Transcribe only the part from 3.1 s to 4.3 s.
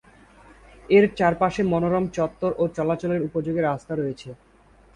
উপযোগী রাস্তা রয়েছে।